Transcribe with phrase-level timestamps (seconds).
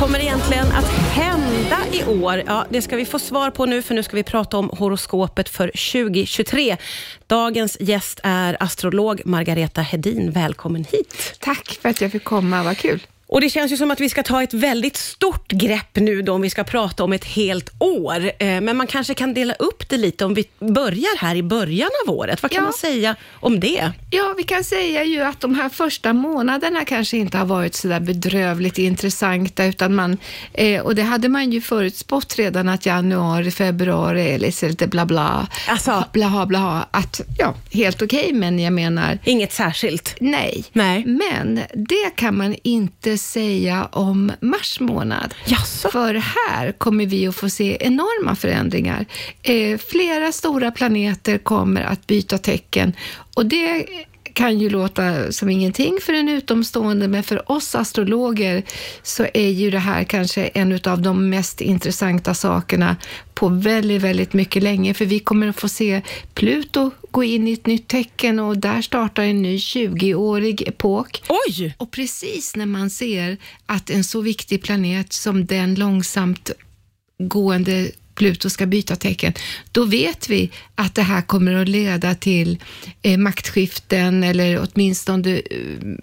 [0.00, 2.42] kommer egentligen att hända i år?
[2.46, 5.48] Ja, det ska vi få svar på nu, för nu ska vi prata om horoskopet
[5.48, 6.76] för 2023.
[7.26, 10.30] Dagens gäst är astrolog Margareta Hedin.
[10.30, 11.36] Välkommen hit.
[11.40, 13.06] Tack för att jag fick komma, vad kul.
[13.32, 16.32] Och Det känns ju som att vi ska ta ett väldigt stort grepp nu då,
[16.32, 18.24] om vi ska prata om ett helt år.
[18.38, 21.90] Eh, men man kanske kan dela upp det lite om vi börjar här i början
[22.06, 22.42] av året.
[22.42, 22.62] Vad kan Ja.
[22.64, 23.92] man säga om det?
[24.10, 27.88] Ja, vi kan säga ju att de här första månaderna kanske inte har varit så
[27.88, 30.18] där bedrövligt intressanta, utan man,
[30.52, 35.48] eh, och det hade man ju förutspått redan att januari, februari är lite bla bla,
[35.68, 40.14] Alltså- blaha blaha, att ja, helt okej, men jag menar Inget särskilt.
[40.20, 40.64] nej.
[40.72, 41.04] Nej.
[41.06, 45.34] Men det kan man inte säga om mars månad.
[45.46, 45.90] Jaså?
[45.90, 49.06] För här kommer vi att få se enorma förändringar.
[49.42, 52.92] Eh, flera stora planeter kommer att byta tecken
[53.34, 53.86] och det
[54.34, 58.62] kan ju låta som ingenting för en utomstående, men för oss astrologer
[59.02, 62.96] så är ju det här kanske en av de mest intressanta sakerna
[63.34, 66.02] på väldigt, väldigt mycket länge, för vi kommer att få se
[66.34, 71.22] Pluto gå in i ett nytt tecken och där startar en ny 20-årig epok.
[71.28, 71.74] Oj!
[71.78, 73.36] Och precis när man ser
[73.66, 76.50] att en så viktig planet som den långsamt
[77.18, 77.90] gående
[78.20, 79.32] Pluto ska byta tecken,
[79.72, 82.58] då vet vi att det här kommer att leda till
[83.02, 85.42] eh, maktskiften eller åtminstone eh,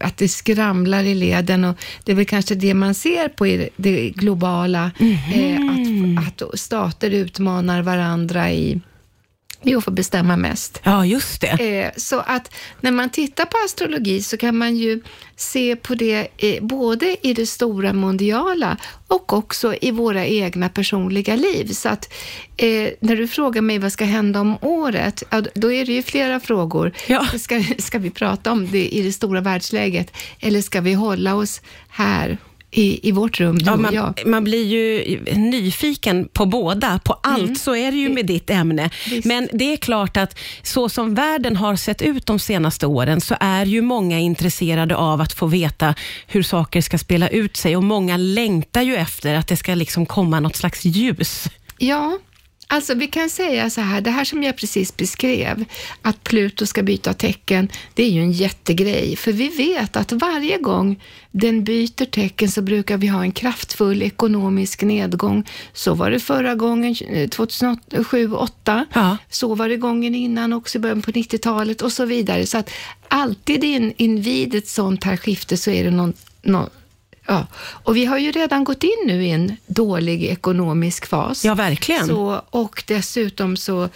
[0.00, 1.64] att det skramlar i leden.
[1.64, 4.90] Och det är väl kanske det man ser på i det globala,
[5.34, 5.58] eh,
[6.26, 8.80] att, att stater utmanar varandra i,
[9.62, 10.80] i att få bestämma mest.
[10.82, 11.80] Ja, just det.
[11.80, 15.00] Eh, så att när man tittar på astrologi så kan man ju
[15.36, 21.36] se på det eh, både i det stora mondiala och också i våra egna personliga
[21.36, 21.72] liv.
[21.72, 22.12] Så att
[22.56, 26.02] eh, när du frågar mig vad ska hända om året, ja, då är det ju
[26.02, 26.92] flera frågor.
[27.06, 27.26] Ja.
[27.38, 31.60] Ska, ska vi prata om det i det stora världsläget eller ska vi hålla oss
[31.88, 32.38] här
[32.70, 34.22] i, i vårt rum, du Ja, och man, jag?
[34.26, 37.60] man blir ju nyfiken på båda, på allt.
[37.60, 38.82] Så är det ju med ditt ämne.
[38.82, 38.90] Mm.
[39.10, 39.24] Visst.
[39.24, 43.36] Men det är klart att så som världen har sett ut de senaste åren, så
[43.40, 45.94] är ju många intresserade av att få veta
[46.26, 50.06] hur saker ska spela ut sig och många längtar ju efter att det ska liksom
[50.06, 51.48] komma något slags ljus.
[51.78, 52.18] Ja,
[52.70, 55.64] alltså vi kan säga så här, det här som jag precis beskrev,
[56.02, 60.58] att Pluto ska byta tecken, det är ju en jättegrej, för vi vet att varje
[60.58, 65.48] gång den byter tecken så brukar vi ha en kraftfull ekonomisk nedgång.
[65.72, 69.16] Så var det förra gången, eh, 2007-2008, Ja.
[69.30, 72.46] så var det gången innan också i början på 90-talet och så vidare.
[72.46, 72.70] Så att
[73.08, 76.70] alltid in, invid ett sånt här skifte så är det någon, någon
[77.30, 77.46] Ja,
[77.84, 81.44] och vi har ju redan gått in nu i en dålig ekonomisk fas.
[81.44, 82.06] Ja, verkligen.
[82.06, 83.88] Så, och dessutom så,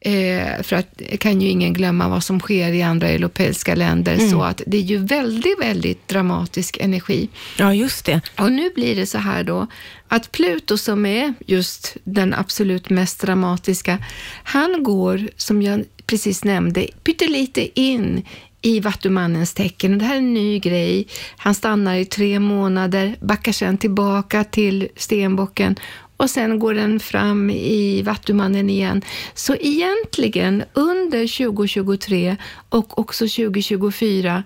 [0.00, 4.30] eh, för att kan ju ingen glömma vad som sker i andra europeiska länder, Mm.
[4.30, 7.28] så att det är ju väldigt, väldigt dramatisk energi.
[7.58, 8.20] Ja, just det.
[8.38, 9.66] Och nu blir det så här då,
[10.08, 13.98] att Pluto som är just den absolut mest dramatiska,
[14.44, 18.22] han går, som jag precis nämnde, pyttelite in
[18.62, 19.92] i Vattumannens tecken.
[19.92, 21.06] Och Det här är en ny grej.
[21.36, 25.76] Han stannar i tre månader, backar sen tillbaka till stenbocken
[26.16, 29.02] och sen går den fram i Vattumannen igen.
[29.34, 32.36] Så egentligen under 2023
[32.68, 34.42] och också 2024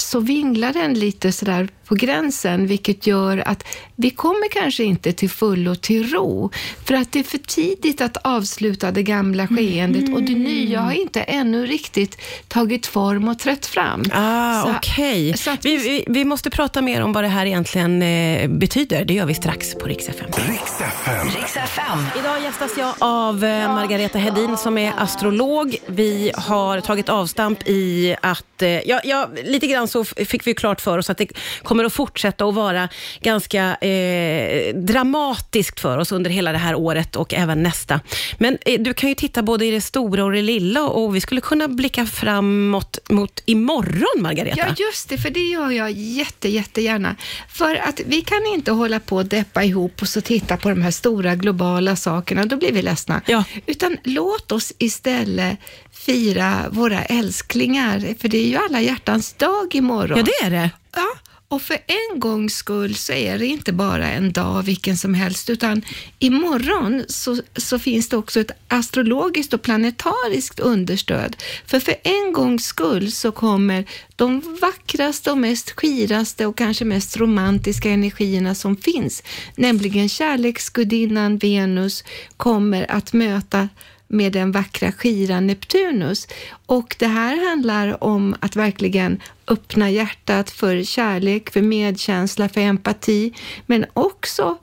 [0.00, 3.64] så vinglar den lite sådär på gränsen, vilket gör att
[3.96, 6.50] vi kommer kanske inte till fullo till ro,
[6.84, 10.92] för att det är för tidigt att avsluta det gamla skeendet och det nya har
[10.92, 12.16] inte ännu riktigt
[12.48, 14.04] tagit form och trätt fram.
[14.12, 15.34] Ah, Okej.
[15.46, 19.04] att Vi, vi- vi, måste prata mer om vad det här egentligen eh, betyder.
[19.04, 20.26] Det gör vi strax på Rix FM.
[20.48, 21.26] Riks FM.
[21.36, 21.98] Riks FM.
[22.20, 25.76] Idag gästas jag av eh, Margareta Hedin som är astrolog.
[25.86, 30.54] Vi har tagit avstamp i att, eh, ja, ja, lite grann så f- fick vi
[30.54, 31.28] klart för oss att det
[31.62, 32.88] kommer att fortsätta att vara
[33.20, 38.00] ganska eh, dramatiskt för oss under hela det här året och även nästa.
[38.38, 41.20] Men eh, du kan ju titta både i det stora och det lilla och vi
[41.20, 44.58] skulle kunna blicka framåt mot imorgon, Margareta.
[44.68, 47.16] Ja, just det, för det gör jag jätte, jättegärna.
[47.48, 50.82] För att vi kan inte hålla på och deppa ihop och så titta på de
[50.82, 53.20] här stora globala sakerna, då blir vi ledsna.
[53.26, 53.44] Ja.
[53.66, 55.58] Utan låt oss istället
[55.92, 60.18] fira våra älsklingar, för det är ju alla hjärtans dag imorgon.
[60.18, 60.70] ja, det är det.
[60.94, 61.08] Ja,
[61.50, 65.50] och för en gångs skull så är det inte bara en dag vilken som helst,
[65.50, 65.82] utan
[66.18, 71.36] imorgon så, så finns det också ett astrologiskt och planetariskt understöd.
[71.66, 73.84] För för en gångs skull så kommer
[74.16, 79.22] de vackraste och mest skiraste och kanske mest romantiska energierna som finns,
[79.54, 82.04] nämligen kärleksgudinnan Venus
[82.36, 83.68] kommer att möta
[84.08, 86.28] med den vackra skiran Neptunus.
[86.66, 93.32] Och det här handlar om att verkligen öppna hjärtat för kärlek, för medkänsla, för empati,
[93.66, 94.58] men också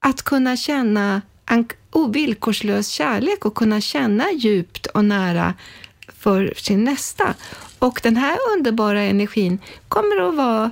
[0.00, 5.54] att kunna känna en ovillkorslös kärlek och kunna känna djupt och nära
[6.18, 7.34] för sin nästa.
[7.78, 9.58] Och den här underbara energin
[9.88, 10.70] kommer att vara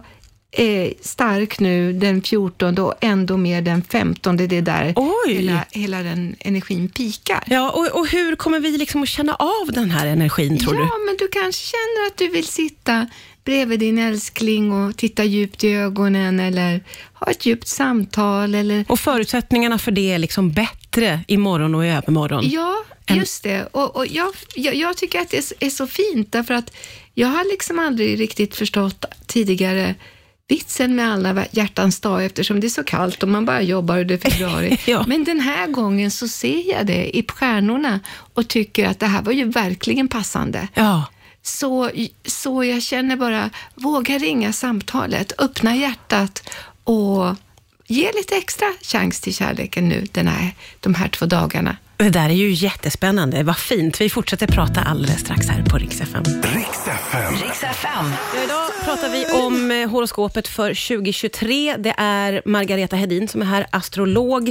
[0.52, 4.37] eh, stark nu den 14 och ändå mer den 15.
[4.37, 4.94] Det är där
[5.28, 7.44] hela, hela den energin pikar.
[7.46, 10.81] Ja, och, och hur kommer vi liksom att känna av den här energin, tror ja,
[10.81, 10.87] du?
[10.87, 13.06] Ja, men du kanske känner att du vill sitta
[13.44, 18.55] bredvid din älskling och titta djupt i ögonen eller ha ett djupt samtal.
[18.55, 18.84] Eller...
[18.88, 22.50] Och förutsättningarna för det är liksom bättre imorgon och i övermorgon?
[22.50, 23.69] Ja, just det.
[23.72, 26.72] Och, och jag, jag, jag, tycker att det är så fint, därför att
[27.14, 29.94] jag har liksom aldrig riktigt förstått tidigare
[30.49, 34.17] vitsen med alla hjärtans dag eftersom det är så kallt och man bara jobbar under
[34.19, 34.79] februari.
[34.87, 35.05] ja.
[35.06, 38.00] Men den här gången så ser jag det i stjärnorna
[38.35, 40.69] och tycker att det här var ju verkligen passande.
[40.75, 41.05] Ja.
[41.43, 41.91] Så,
[42.27, 46.49] så jag känner bara, våga ringa samtalet, öppna hjärtat
[46.85, 47.37] och
[47.87, 51.77] ge lite extra chans till kärleken nu den här, de här två dagarna.
[51.97, 53.43] Det där är ju jättespännande.
[53.43, 54.00] Vad fint.
[54.00, 56.23] Vi fortsätter prata alldeles strax här på Rix FM.
[56.25, 57.35] Rix FM.
[57.43, 58.06] Rix FM.
[58.37, 61.77] Ja, idag pratar vi om eh, horoskopet för 2023.
[61.79, 64.49] Det är Margareta Hedin som är här, astrolog.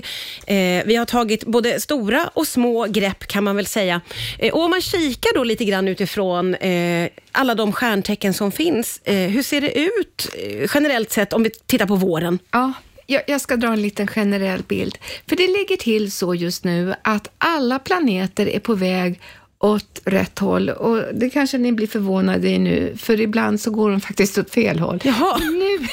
[0.48, 0.56] Eh,
[0.86, 4.02] vi har tagit både stora och små grepp kan man väl säga.
[4.40, 9.02] Eh, och om man kikar då lite grann utifrån eh, alla de stjärntecken som finns.
[9.04, 12.40] Eh, hur ser det ut eh, generellt sett om vi tittar på våren?
[12.52, 12.74] Ja,
[13.08, 14.98] jag, jag, ska dra en liten generell bild.
[15.28, 19.20] För det ligger till så just nu att alla planeter är på väg
[19.62, 20.70] åt rätt håll.
[20.70, 24.50] Och det kanske ni blir förvånade i nu, för ibland så går de faktiskt åt
[24.50, 25.00] fel håll.
[25.04, 25.38] Jaha.
[25.38, 25.88] Nu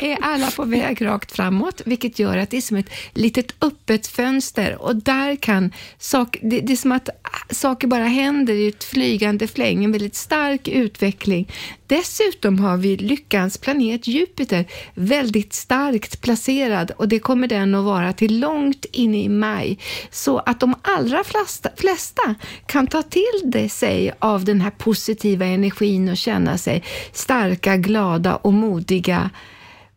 [0.10, 4.06] är alla på väg rakt framåt, vilket gör att det är som ett litet öppet
[4.06, 7.08] fönster och där kan saker, det, det är som att
[7.50, 11.48] saker bara händer i ett flygande fläng, en väldigt stark utveckling.
[11.90, 14.64] Dessutom har vi lyckans planet Jupiter
[14.94, 19.78] väldigt starkt placerad och det kommer den att vara till långt in i maj.
[20.10, 22.34] Så att de allra flesta, flesta
[22.66, 28.36] kan ta till det sig av den här positiva energin och känna sig starka, glada
[28.36, 29.30] och modiga.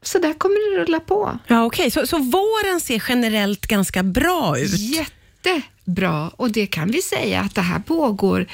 [0.02, 1.40] Så där kommer det rulla på.
[1.48, 1.92] Ja, Okej, okay.
[1.92, 4.80] så, så våren ser generellt ganska bra ut?
[4.80, 8.48] Jättebra och det kan vi säga att det här pågår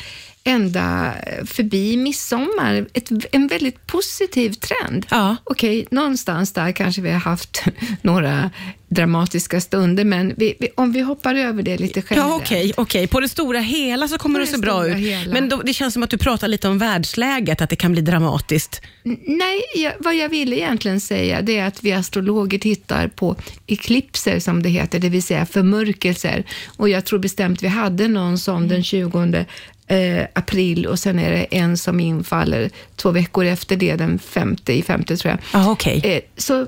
[0.50, 1.14] ända
[1.46, 2.88] förbi midsommar.
[2.94, 5.06] Ett, en väldigt positiv trend.
[5.10, 5.36] Ja.
[5.44, 7.64] Okej, någonstans där kanske vi har haft
[8.02, 8.52] några
[8.90, 12.32] dramatiska stunder, men vi, vi, om vi hoppar över det lite generellt.
[12.32, 12.72] Ja, okej.
[12.72, 13.08] Okay, okay.
[13.08, 14.96] På det stora hela så kommer det, det se bra ut.
[14.96, 15.34] Hela.
[15.34, 18.02] Men då, det känns som att du pratar lite om världsläget, att det kan bli
[18.02, 18.82] dramatiskt.
[19.26, 23.36] Nej, jag, vad jag ville egentligen säga det är att vi astrologer tittar på
[23.68, 26.44] eklipser, som det heter, det vill säga förmörkelser.
[26.78, 29.46] Och jag tror bestämt vi hade någon som den 20
[29.90, 34.74] eh, april och sen är det en som infaller två veckor efter det, den femte
[34.74, 35.62] i femte tror jag.
[35.62, 36.02] Ah, okay.
[36.04, 36.68] eh, så,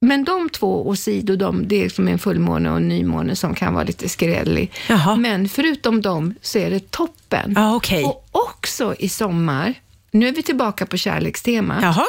[0.00, 3.74] men de två åsido, de, det är som en fullmåne och en nymåne som kan
[3.74, 4.72] vara lite skrällig.
[4.88, 5.16] Jaha.
[5.16, 7.58] Men förutom dem så är det toppen.
[7.58, 8.02] Ah, okay.
[8.02, 9.74] Och också i sommar,
[10.10, 11.78] nu är vi tillbaka på kärlekstema.
[11.82, 12.06] Jaha.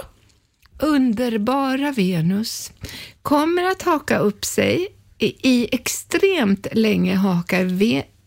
[0.79, 2.71] Underbara Venus
[3.21, 4.87] kommer att haka upp sig
[5.17, 7.63] i, extremt länge hakar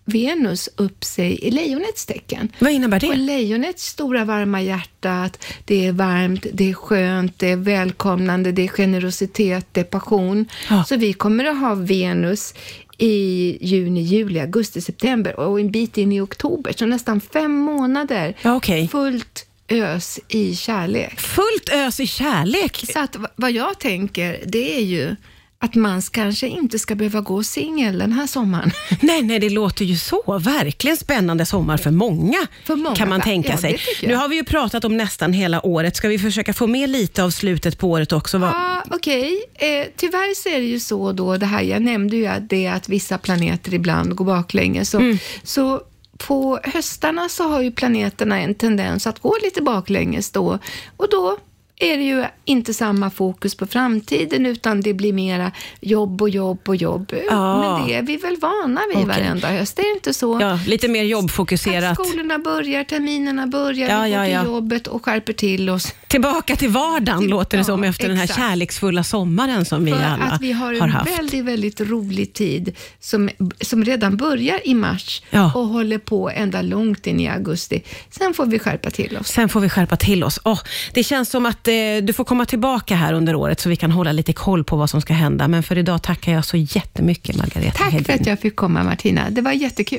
[0.08, 2.52] Venus upp sig i lejonets tecken.
[2.58, 3.08] Vad innebär det?
[3.08, 8.62] Och lejonets stora varma hjärtat, det är varmt, det är skönt, det är välkomnande, det
[8.62, 10.46] är generositet, det är passion.
[10.70, 10.84] Ja.
[10.84, 12.54] Så vi kommer att ha Venus
[12.98, 18.36] i juni, juli, augusti, september och en bit in i oktober, så nästan fem månader.
[18.42, 18.88] Ja, okay.
[18.88, 21.20] Fullt ös i kärlek.
[21.20, 22.84] Fullt ös i kärlek?
[22.92, 25.16] Så att vad jag tänker, det är ju
[25.60, 28.70] att man kanske inte ska behöva gå singel den här sommaren.
[29.00, 30.38] Nej, nej, det låter ju så.
[30.38, 33.80] Verkligen spännande sommar för många, för många kan man tänka ja, sig.
[34.02, 35.96] Nu har vi ju pratat om nästan hela året.
[35.96, 38.38] Ska vi försöka få med lite av slutet på året också?
[38.38, 39.78] Ja, ah, Okej, okay.
[39.80, 42.66] eh, tyvärr så är det ju så då, det här, jag nämnde ju att det
[42.66, 44.90] att vissa planeter ibland går baklänges.
[44.90, 45.18] Så, mm.
[45.42, 45.82] så
[46.18, 50.58] på höstarna så har ju planeterna en tendens att gå lite baklänges då
[50.96, 51.38] och då
[51.80, 56.58] är det ju inte samma fokus på framtiden utan det blir mera jobb och jobb
[56.68, 57.12] och jobb.
[57.30, 57.76] Ja.
[57.78, 59.20] Men det är vi väl vana vid okay.
[59.20, 60.38] varenda höst, är det inte så?
[60.40, 61.98] Ja, lite mer jobbfokuserat.
[61.98, 65.94] Att skolorna börjar, terminerna börjar, ja, vi går ja, till jobbet och skärper till oss.
[66.08, 68.28] Tillbaka till vardagen till, låter det som efter exakt.
[68.28, 71.18] den här kärleksfulla sommaren som vi För alla att vi har en haft.
[71.18, 73.30] väldigt, väldigt rolig tid som,
[73.60, 75.22] som redan börjar i mars
[75.54, 77.82] och håller på ända långt in i augusti.
[78.10, 79.28] Sen får vi skärpa till oss.
[79.28, 80.40] Sen får vi skärpa till oss.
[80.44, 80.60] Oh,
[80.94, 83.90] det känns som att eh, du får komma tillbaka här under året så vi kan
[83.90, 85.48] hålla lite koll på vad som ska hända.
[85.48, 88.04] Men för idag tackar jag så jättemycket Margareta Tack Hedin.
[88.04, 89.30] för att jag fick komma Martina.
[89.30, 89.96] Det var jättekul.